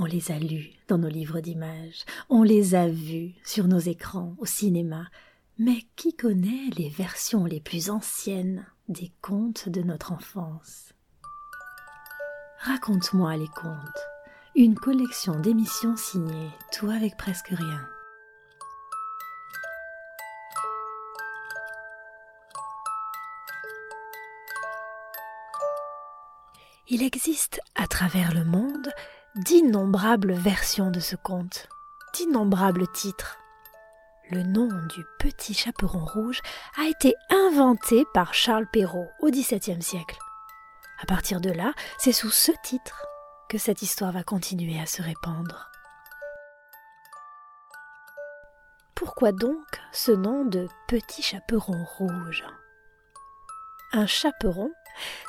[0.00, 4.36] On les a lus dans nos livres d'images, on les a vus sur nos écrans,
[4.38, 5.08] au cinéma,
[5.58, 10.92] mais qui connaît les versions les plus anciennes des contes de notre enfance?
[12.60, 13.74] Raconte-moi les contes,
[14.54, 17.84] une collection d'émissions signées, tout avec presque rien.
[26.86, 28.92] Il existe à travers le monde
[29.36, 31.68] d'innombrables versions de ce conte,
[32.14, 33.38] d'innombrables titres.
[34.30, 36.40] Le nom du petit chaperon rouge
[36.78, 40.18] a été inventé par Charles Perrault au XVIIe siècle.
[41.00, 43.06] À partir de là, c'est sous ce titre
[43.48, 45.70] que cette histoire va continuer à se répandre.
[48.94, 52.44] Pourquoi donc ce nom de petit chaperon rouge?
[53.92, 54.70] Un chaperon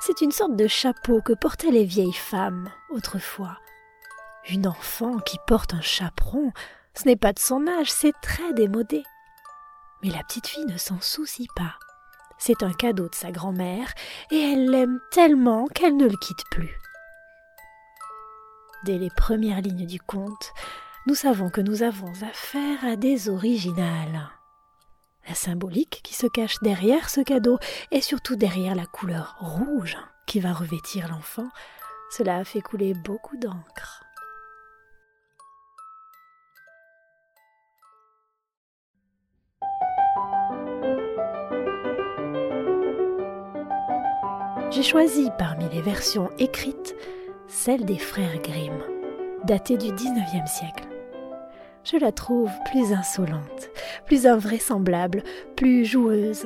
[0.01, 3.57] c'est une sorte de chapeau que portaient les vieilles femmes autrefois.
[4.47, 6.51] Une enfant qui porte un chaperon,
[6.95, 9.03] ce n'est pas de son âge, c'est très démodé.
[10.01, 11.75] Mais la petite fille ne s'en soucie pas.
[12.37, 13.93] C'est un cadeau de sa grand-mère,
[14.31, 16.77] et elle l'aime tellement qu'elle ne le quitte plus.
[18.85, 20.53] Dès les premières lignes du conte,
[21.05, 24.29] nous savons que nous avons affaire à des originales
[25.29, 27.59] la symbolique qui se cache derrière ce cadeau
[27.91, 31.47] et surtout derrière la couleur rouge qui va revêtir l'enfant,
[32.09, 34.03] cela a fait couler beaucoup d'encre.
[44.71, 46.95] J'ai choisi parmi les versions écrites
[47.47, 48.79] celle des frères Grimm,
[49.45, 50.89] datée du XIXe siècle
[51.83, 53.69] je la trouve plus insolente,
[54.05, 55.23] plus invraisemblable,
[55.55, 56.45] plus joueuse.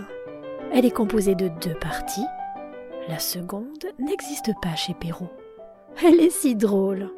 [0.72, 2.26] Elle est composée de deux parties.
[3.10, 5.32] La seconde n'existe pas chez Perrault.
[6.04, 7.10] Elle est si drôle.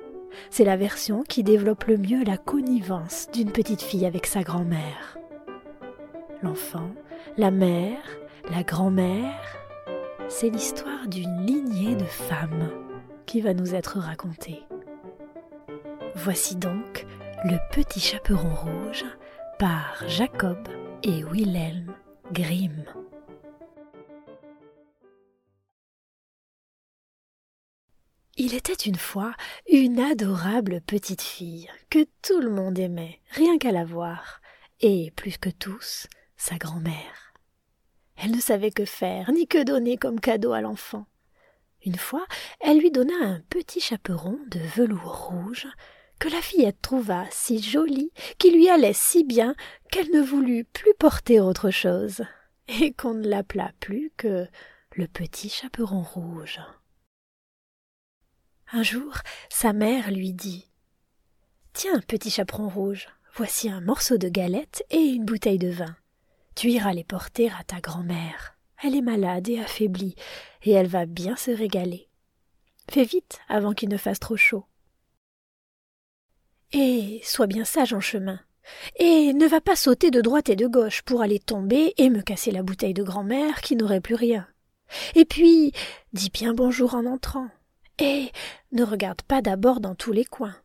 [0.50, 5.17] C'est la version qui développe le mieux la connivence d'une petite fille avec sa grand-mère.
[6.42, 6.90] L'enfant,
[7.38, 8.02] la mère,
[8.52, 9.40] la grand-mère,
[10.30, 12.72] c'est l'histoire d'une lignée de femmes
[13.25, 14.63] qui va nous être racontée.
[16.16, 17.06] Voici donc
[17.44, 19.06] le petit chaperon rouge
[19.59, 20.68] par Jacob
[21.03, 21.94] et Wilhelm
[22.31, 22.85] Grimm.
[28.38, 29.34] Il était une fois
[29.72, 34.41] une adorable petite fille que tout le monde aimait, rien qu'à la voir,
[34.81, 37.25] et plus que tous, sa grand-mère.
[38.18, 41.06] Elle ne savait que faire, ni que donner comme cadeau à l'enfant.
[41.86, 42.26] Une fois,
[42.62, 45.68] elle lui donna un petit chaperon de velours rouge
[46.20, 49.56] que la fillette trouva si jolie, qui lui allait si bien
[49.92, 52.24] qu'elle ne voulut plus porter autre chose,
[52.68, 54.47] et qu'on ne l'appela plus que
[54.94, 56.62] le petit chaperon rouge.
[58.72, 59.14] Un jour,
[59.50, 60.68] sa mère lui dit
[61.74, 65.96] Tiens, petit chaperon rouge, voici un morceau de galette et une bouteille de vin.
[66.55, 68.57] Tu iras les porter à ta grand-mère.
[68.81, 70.16] Elle est malade et affaiblie,
[70.63, 72.09] et elle va bien se régaler.
[72.89, 74.66] Fais vite avant qu'il ne fasse trop chaud.
[76.71, 78.39] Et sois bien sage en chemin.
[78.97, 82.21] Et ne va pas sauter de droite et de gauche pour aller tomber et me
[82.21, 84.47] casser la bouteille de grand-mère qui n'aurait plus rien.
[85.13, 85.72] Et puis,
[86.13, 87.49] dis bien bonjour en entrant.
[87.99, 88.31] Et
[88.72, 90.55] ne regarde pas d'abord dans tous les coins.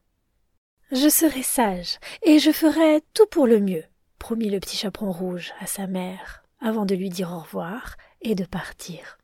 [0.93, 3.85] Je serai sage, et je ferai tout pour le mieux,
[4.21, 8.37] promit le petit chaperon rouge à sa mère, avant de lui dire au revoir et
[8.37, 9.19] de partir.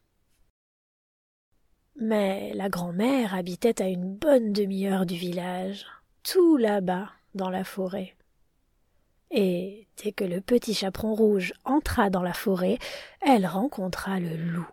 [2.00, 5.86] Mais la grand-mère habitait à une bonne demi-heure du village
[6.24, 8.16] tout là-bas dans la forêt.
[9.30, 12.78] Et dès que le petit chaperon rouge entra dans la forêt,
[13.20, 14.68] elle rencontra le loup.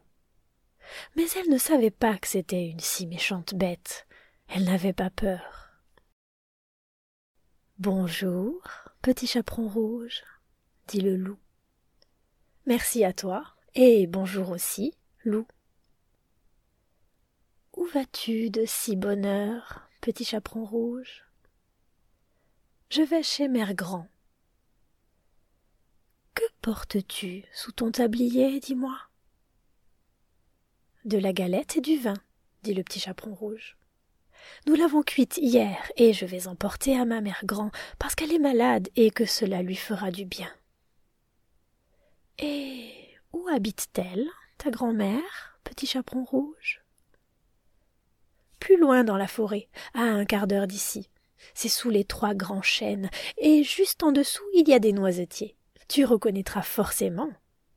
[1.16, 4.08] Mais elle ne savait pas que c'était une si méchante bête.
[4.48, 5.70] Elle n'avait pas peur.
[7.78, 8.62] Bonjour,
[9.04, 10.24] petit chaperon rouge,
[10.88, 11.38] dit le loup.
[12.66, 13.44] Merci à toi,
[13.76, 15.46] et bonjour aussi, loup.
[17.76, 21.26] Où vas-tu de si bonne heure, petit chaperon rouge?
[22.90, 24.08] Je vais chez Mère Grand.
[26.34, 28.98] Que portes-tu sous ton tablier, dis-moi?
[31.04, 32.16] De la galette et du vin,
[32.62, 33.76] dit le petit chaperon rouge.
[34.66, 38.34] Nous l'avons cuite hier, et je vais en porter à ma mère Grand, parce qu'elle
[38.34, 40.52] est malade et que cela lui fera du bien.
[42.40, 42.92] Et
[43.32, 46.84] où habite-t-elle, ta grand-mère, petit chaperon rouge?
[48.60, 51.10] Plus loin dans la forêt, à un quart d'heure d'ici.
[51.54, 55.58] C'est sous les trois grands chênes, et juste en dessous il y a des noisetiers.
[55.90, 57.30] Tu reconnaîtras forcément,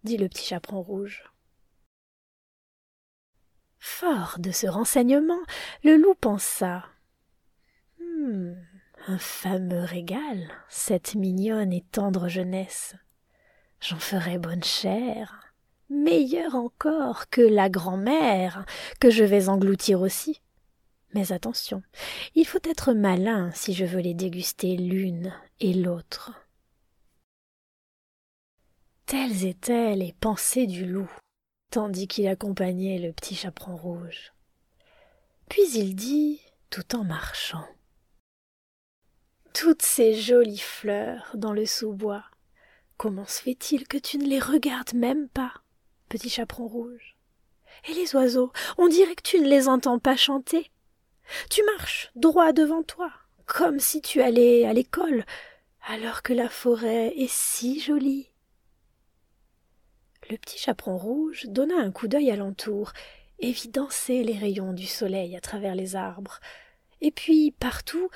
[0.05, 1.25] dit le petit chaperon rouge.
[3.89, 5.41] Fort de ce renseignement,
[5.85, 6.85] le loup pensa.
[7.99, 8.53] Hmm,
[9.07, 12.97] un fameux régal, cette mignonne et tendre jeunesse.
[13.81, 15.55] J'en ferai bonne chère,
[15.89, 18.67] meilleure encore que la grand-mère,
[19.01, 20.43] que je vais engloutir aussi.
[21.15, 21.83] Mais attention,
[22.35, 26.33] il faut être malin si je veux les déguster l'une et l'autre.
[29.07, 31.11] Telles étaient les pensées du loup,
[31.71, 34.33] tandis qu'il accompagnait le petit chaperon rouge.
[35.49, 36.41] Puis il dit,
[36.71, 37.67] tout en marchant.
[39.53, 42.25] Toutes ces jolies fleurs dans le sous-bois,
[42.97, 45.53] comment se fait-il que tu ne les regardes même pas,
[46.09, 47.17] petit chaperon rouge?
[47.89, 50.71] Et les oiseaux, on dirait que tu ne les entends pas chanter.
[51.51, 53.13] Tu marches droit devant toi,
[53.47, 55.25] comme si tu allais à l'école,
[55.87, 58.31] alors que la forêt est si jolie.
[60.29, 62.93] Le petit chaperon rouge donna un coup d'œil alentour
[63.39, 66.41] et vit danser les rayons du soleil à travers les arbres,
[67.01, 68.09] et puis partout,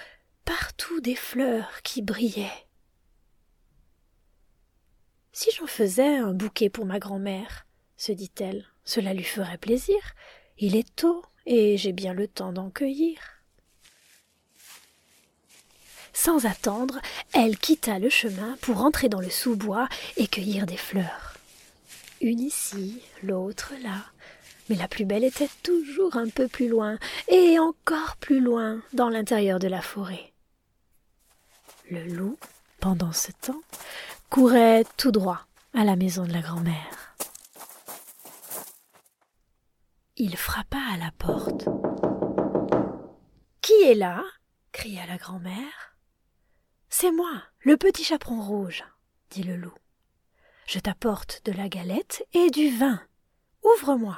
[0.45, 2.67] partout des fleurs qui brillaient.
[5.33, 7.67] Si j'en faisais un bouquet pour ma grand-mère,
[7.97, 10.01] se dit-elle, cela lui ferait plaisir.
[10.59, 13.21] Il est tôt et j'ai bien le temps d'en cueillir.
[16.13, 17.01] Sans attendre,
[17.33, 21.30] elle quitta le chemin pour entrer dans le sous-bois et cueillir des fleurs.
[22.21, 24.05] Une ici, l'autre là,
[24.69, 29.09] mais la plus belle était toujours un peu plus loin, et encore plus loin dans
[29.09, 30.33] l'intérieur de la forêt.
[31.91, 32.37] Le loup,
[32.79, 33.63] pendant ce temps,
[34.29, 37.15] courait tout droit à la maison de la grand-mère.
[40.17, 41.69] Il frappa à la porte.
[43.63, 44.23] Qui est là?
[44.73, 45.97] cria la grand-mère.
[46.91, 48.85] C'est moi, le petit chaperon rouge,
[49.31, 49.80] dit le loup.
[50.73, 53.03] Je t'apporte de la galette et du vin.
[53.65, 54.17] Ouvre-moi.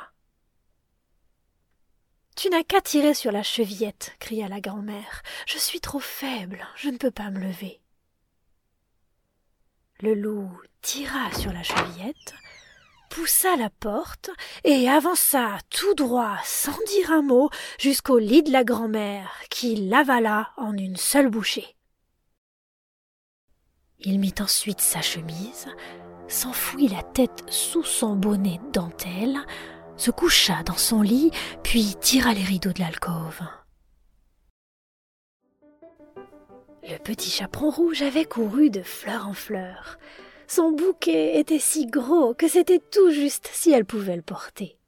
[2.37, 5.23] Tu n'as qu'à tirer sur la chevillette, cria la grand-mère.
[5.47, 7.81] Je suis trop faible, je ne peux pas me lever.
[10.01, 10.53] Le loup
[10.83, 12.35] tira sur la chevillette,
[13.09, 14.29] poussa la porte
[14.63, 20.53] et avança tout droit, sans dire un mot, jusqu'au lit de la grand-mère, qui l'avala
[20.59, 21.77] en une seule bouchée.
[24.01, 25.69] Il mit ensuite sa chemise,
[26.33, 29.39] s'enfouit la tête sous son bonnet de dentelle,
[29.97, 31.31] se coucha dans son lit,
[31.63, 33.41] puis tira les rideaux de l'alcôve.
[36.85, 39.99] Le petit chaperon rouge avait couru de fleur en fleur.
[40.49, 44.79] Son bouquet était si gros que c'était tout juste si elle pouvait le porter.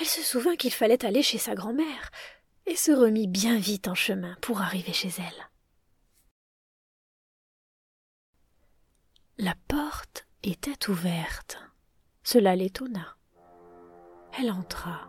[0.00, 2.10] Elle se souvint qu'il fallait aller chez sa grand-mère,
[2.66, 5.48] et se remit bien vite en chemin pour arriver chez elle.
[9.38, 11.58] La porte était ouverte.
[12.22, 13.18] Cela l'étonna
[14.38, 15.08] elle entra.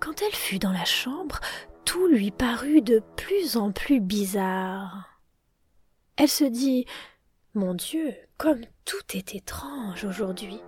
[0.00, 1.40] Quand elle fut dans la chambre,
[1.84, 5.20] tout lui parut de plus en plus bizarre.
[6.16, 6.86] Elle se dit
[7.54, 10.60] Mon Dieu, comme tout est étrange aujourd'hui.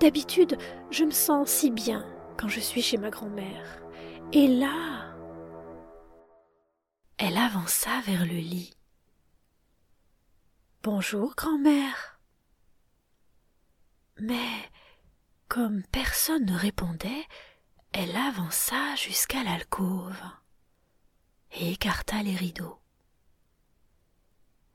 [0.00, 0.56] D'habitude,
[0.90, 2.04] je me sens si bien
[2.36, 3.82] quand je suis chez ma grand-mère.
[4.32, 5.14] Et là.
[7.18, 8.75] Elle avança vers le lit.
[10.86, 12.20] Bonjour, grand-mère.
[14.20, 14.70] Mais
[15.48, 17.26] comme personne ne répondait,
[17.90, 20.22] elle avança jusqu'à l'alcôve
[21.50, 22.78] et écarta les rideaux.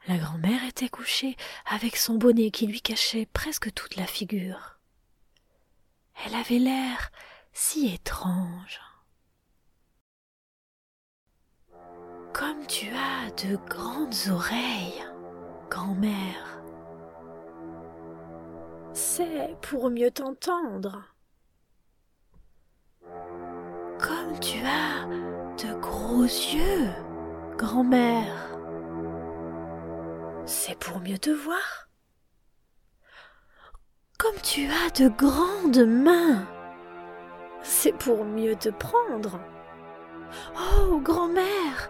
[0.06, 4.80] La grand-mère était couchée avec son bonnet qui lui cachait presque toute la figure.
[6.26, 7.10] Elle avait l'air
[7.54, 8.82] si étrange.
[12.34, 15.06] Comme tu as de grandes oreilles,
[15.72, 16.62] grand-mère,
[18.92, 21.02] c'est pour mieux t'entendre.
[23.98, 25.08] Comme tu as
[25.64, 26.90] de gros yeux,
[27.58, 28.52] grand-mère.
[30.46, 31.88] C'est pour mieux te voir.
[34.20, 36.46] Comme tu as de grandes mains.
[37.64, 39.40] C'est pour mieux te prendre.
[40.58, 41.90] Oh, grand-mère,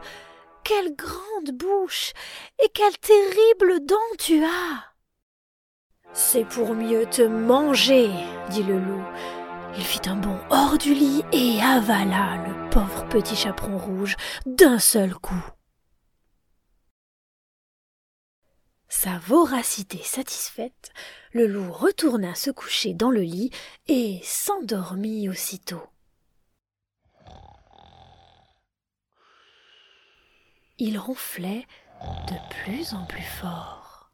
[0.64, 2.14] quelle grande bouche
[2.64, 4.92] et quelles terribles dents tu as.
[6.14, 8.10] C'est pour mieux te manger,
[8.50, 9.06] dit le loup.
[9.78, 14.80] Il fit un bond hors du lit et avala le pauvre petit chaperon rouge d'un
[14.80, 15.44] seul coup.
[18.90, 20.92] Sa voracité satisfaite,
[21.32, 23.50] le loup retourna se coucher dans le lit
[23.88, 25.82] et s'endormit aussitôt.
[30.84, 31.68] Il ronflait
[32.02, 34.10] de plus en plus fort.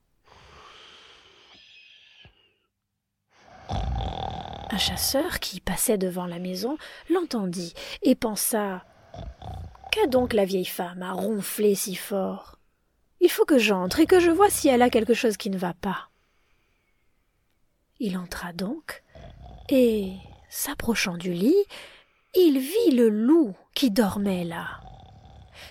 [3.70, 6.78] Un chasseur qui passait devant la maison
[7.10, 8.84] l'entendit et pensa
[9.94, 12.60] Qu'a donc la vieille femme à ronfler si fort?
[13.22, 15.58] Il faut que j'entre et que je vois si elle a quelque chose qui ne
[15.58, 16.10] va pas.
[18.02, 19.04] Il entra donc,
[19.70, 20.12] et,
[20.50, 21.64] s'approchant du lit,
[22.36, 24.82] il vit le loup qui dormait là.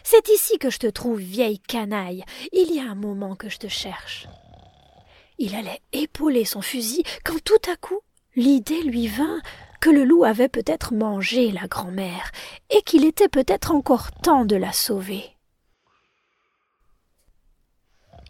[0.02, 2.24] C'est ici que je te trouve, vieille canaille.
[2.52, 4.28] Il y a un moment que je te cherche.
[5.38, 8.00] Il allait épauler son fusil quand tout à coup
[8.36, 9.40] l'idée lui vint
[9.80, 12.32] que le loup avait peut-être mangé la grand-mère
[12.70, 15.36] et qu'il était peut-être encore temps de la sauver.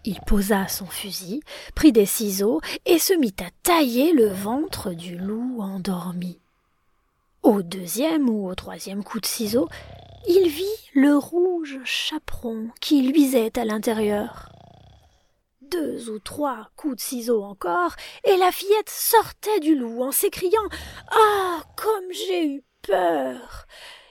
[0.04, 1.40] Il posa son fusil,
[1.74, 6.38] prit des ciseaux et se mit à tailler le ventre du loup endormi.
[7.42, 9.68] Au deuxième ou au troisième coup de ciseau,
[10.28, 10.64] il vit
[10.94, 14.50] le rouge chaperon qui luisait à l'intérieur.
[15.60, 20.68] Deux ou trois coups de ciseaux encore, et la fillette sortait du loup en s'écriant
[21.10, 21.46] Ah.
[21.76, 23.66] Comme j'ai eu peur.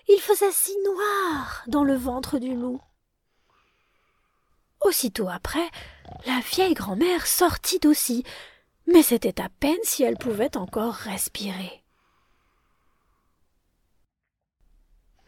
[0.08, 2.80] Il faisait si noir dans le ventre du loup.
[4.82, 5.68] Aussitôt après,
[6.28, 8.24] la vieille grand-mère sortit aussi,
[8.86, 11.85] mais c'était à peine si elle pouvait encore respirer.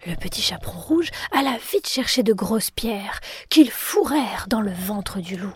[0.06, 5.20] Le petit chaperon rouge alla vite chercher de grosses pierres qu'ils fourrèrent dans le ventre
[5.20, 5.56] du loup.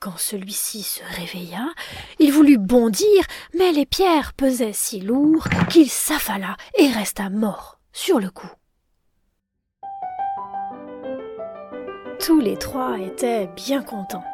[0.00, 1.68] Quand celui-ci se réveilla,
[2.18, 3.24] il voulut bondir,
[3.54, 8.50] mais les pierres pesaient si lourd qu'il s'affala et resta mort sur le coup.
[12.20, 14.24] Tous les trois étaient bien contents.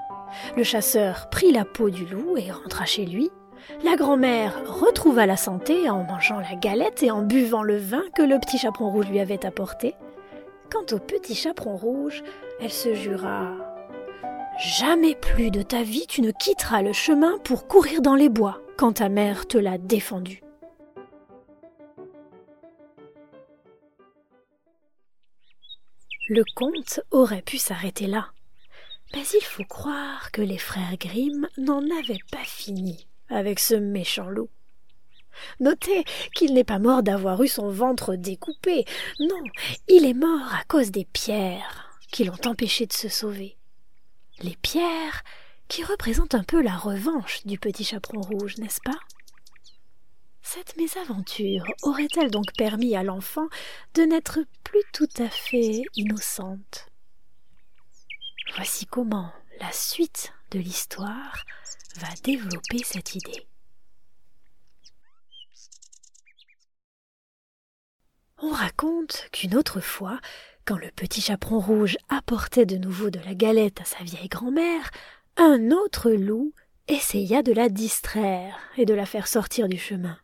[0.57, 3.31] Le chasseur prit la peau du loup et rentra chez lui.
[3.85, 8.23] La grand-mère retrouva la santé en mangeant la galette et en buvant le vin que
[8.23, 9.95] le petit chaperon rouge lui avait apporté.
[10.71, 12.23] Quant au petit chaperon rouge,
[12.61, 13.52] elle se jura
[14.59, 18.61] Jamais plus de ta vie tu ne quitteras le chemin pour courir dans les bois
[18.76, 20.42] quand ta mère te l'a défendu.
[26.28, 28.31] Le conte aurait pu s'arrêter là.
[29.14, 34.28] Mais il faut croire que les frères Grimm n'en avaient pas fini avec ce méchant
[34.28, 34.50] loup.
[35.60, 38.84] Notez qu'il n'est pas mort d'avoir eu son ventre découpé.
[39.18, 39.42] Non,
[39.88, 43.56] il est mort à cause des pierres qui l'ont empêché de se sauver.
[44.40, 45.22] Les pierres
[45.68, 48.98] qui représentent un peu la revanche du petit chaperon rouge, n'est-ce pas?
[50.42, 53.46] Cette mésaventure aurait-elle donc permis à l'enfant
[53.94, 56.88] de n'être plus tout à fait innocente?
[58.56, 59.32] Voici comment
[59.62, 61.45] la suite de l'histoire
[61.97, 63.47] va développer cette idée.
[68.38, 70.19] On raconte qu'une autre fois,
[70.64, 74.90] quand le petit chaperon rouge apportait de nouveau de la galette à sa vieille grand-mère,
[75.37, 76.52] un autre loup
[76.88, 80.19] essaya de la distraire et de la faire sortir du chemin.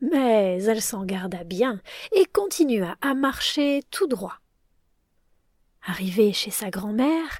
[0.00, 4.40] Mais elle s'en garda bien et continua à marcher tout droit.
[5.86, 7.38] Arrivée chez sa grand-mère,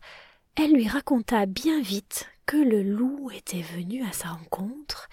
[0.59, 5.09] elle lui raconta bien vite que le loup était venu à sa rencontre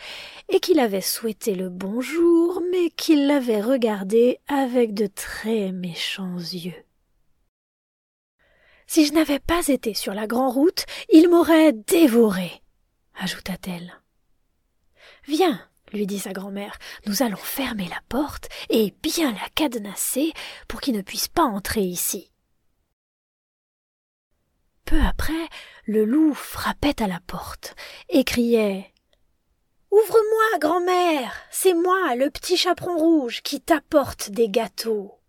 [0.50, 6.84] et qu'il avait souhaité le bonjour, mais qu'il l'avait regardé avec de très méchants yeux.
[8.88, 12.64] Si je n'avais pas été sur la grande route, il m'aurait dévoré,
[13.16, 14.02] ajouta-t-elle.
[15.28, 15.62] Viens,
[15.94, 20.34] lui dit sa grand-mère, nous allons fermer la porte et bien la cadenasser
[20.68, 22.32] pour qu'il ne puisse pas entrer ici.
[24.86, 25.50] Peu après,
[25.86, 27.76] le loup frappait à la porte
[28.10, 28.94] et criait
[29.92, 35.20] Ouvre-moi, grand-mère, c'est moi, le petit chaperon rouge, qui t'apporte des gâteaux.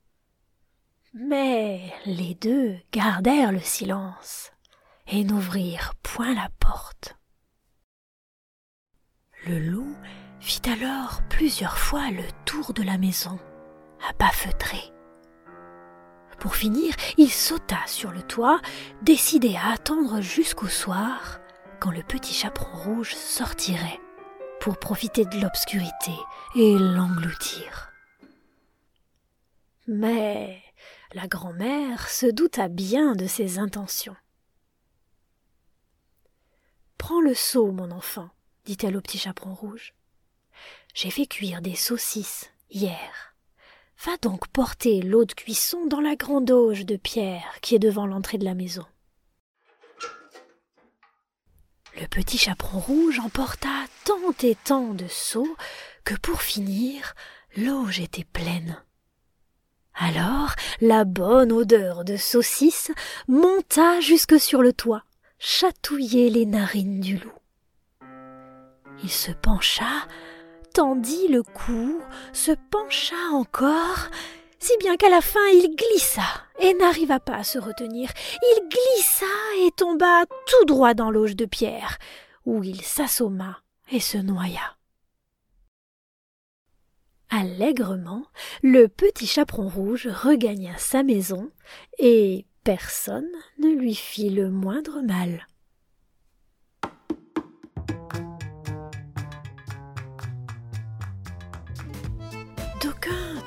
[1.15, 4.51] Mais les deux gardèrent le silence
[5.07, 7.17] et n'ouvrirent point la porte.
[9.47, 9.97] Le loup
[10.41, 13.39] fit alors plusieurs fois le tour de la maison,
[14.09, 14.27] à pas.
[16.47, 18.61] Pour finir, il sauta sur le toit,
[19.03, 21.41] décidé à attendre jusqu'au soir,
[21.81, 23.99] quand le petit chaperon rouge sortirait,
[24.61, 26.13] pour profiter de l'obscurité
[26.55, 27.91] et l'engloutir.
[29.89, 30.63] Mais
[31.15, 34.17] la grand-mère se douta bien de ses intentions.
[36.97, 38.31] Prends le seau, mon enfant,
[38.67, 39.95] dit-elle au petit chaperon rouge.
[40.95, 43.36] J'ai fait cuire des saucisses hier.
[44.05, 48.07] Va donc porter l'eau de cuisson dans la grande auge de pierre qui est devant
[48.07, 48.85] l'entrée de la maison.
[51.99, 53.69] Le petit chaperon rouge emporta
[54.05, 55.57] tant et tant de seaux
[56.05, 57.15] que pour finir,
[57.57, 58.83] l'auge était pleine.
[59.95, 62.93] Alors la bonne odeur de saucisse
[63.29, 65.05] monta jusque sur le toit,
[65.39, 67.33] chatouiller les narines du loup.
[69.03, 70.07] Il se pencha
[70.77, 72.03] tendit le cou,
[72.35, 74.11] se pencha encore
[74.59, 76.23] si bien qu'à la fin il glissa
[76.59, 78.11] et n'arriva pas à se retenir.
[78.43, 79.27] Il glissa
[79.61, 81.97] et tomba tout droit dans l'auge de pierre,
[82.45, 84.77] où il s'assomma et se noya.
[87.31, 88.27] Allègrement,
[88.63, 91.51] le petit chaperon rouge regagna sa maison,
[91.99, 95.47] et personne ne lui fit le moindre mal.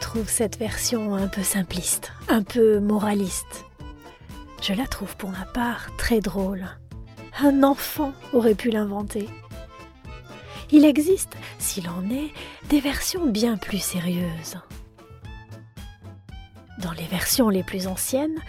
[0.10, 3.66] Trouvent cette version un peu simpliste, un peu moraliste.
[4.60, 6.66] Je la trouve pour ma part très drôle.
[7.39, 9.30] Un enfant aurait pu l'inventer.
[10.72, 12.32] Il existe, s'il en est,
[12.70, 14.58] des versions bien plus sérieuses.
[16.80, 18.39] Dans les versions les plus anciennes,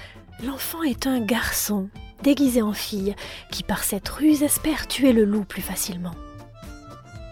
[0.42, 1.90] l'enfant est un garçon
[2.22, 3.14] déguisé en fille
[3.50, 6.14] qui par cette ruse espère tuer le loup plus facilement.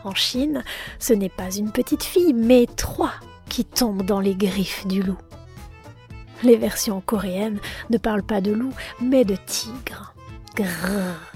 [0.05, 0.65] En Chine,
[0.99, 3.15] ce n'est pas une petite fille, mais trois
[3.49, 5.19] qui tombent dans les griffes du loup.
[6.43, 10.15] Les versions coréennes ne parlent pas de loup, mais de tigre.
[10.55, 11.33] Grrr.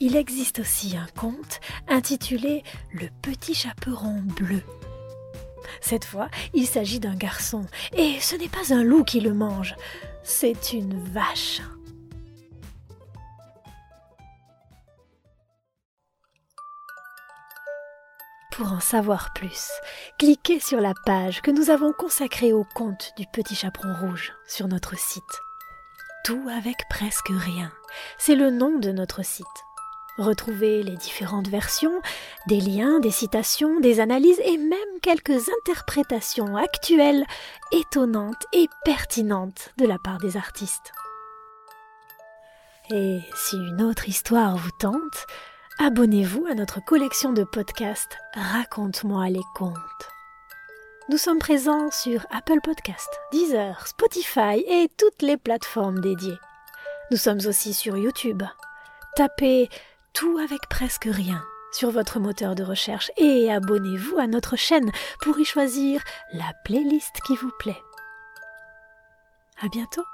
[0.00, 4.62] Il existe aussi un conte intitulé Le petit chaperon bleu.
[5.80, 9.74] Cette fois, il s'agit d'un garçon, et ce n'est pas un loup qui le mange,
[10.22, 11.60] c'est une vache.
[18.56, 19.68] Pour en savoir plus,
[20.18, 24.66] cliquez sur la page que nous avons consacrée au conte du petit chaperon rouge sur
[24.66, 25.42] notre site.
[26.24, 27.70] Tout avec presque rien,
[28.16, 29.46] c'est le nom de notre site.
[30.16, 32.00] Retrouvez les différentes versions,
[32.46, 37.26] des liens, des citations, des analyses et même quelques interprétations actuelles,
[37.72, 40.92] étonnantes et pertinentes de la part des artistes.
[42.90, 45.26] Et si une autre histoire vous tente,
[45.78, 49.74] abonnez-vous à notre collection de podcasts Raconte-moi les contes.
[51.08, 56.38] Nous sommes présents sur Apple Podcasts, Deezer, Spotify et toutes les plateformes dédiées.
[57.10, 58.42] Nous sommes aussi sur YouTube.
[59.14, 59.68] Tapez
[60.12, 65.38] tout avec presque rien sur votre moteur de recherche et abonnez-vous à notre chaîne pour
[65.38, 67.82] y choisir la playlist qui vous plaît.
[69.62, 70.04] À bientôt!